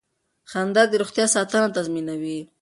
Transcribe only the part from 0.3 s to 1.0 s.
خندا د